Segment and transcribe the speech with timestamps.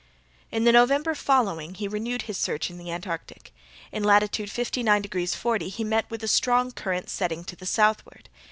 [0.49, 3.53] In the November following he renewed his search in the Antarctic.
[3.91, 8.27] In latitude 59 degrees 40' he met with a strong current setting to the southward.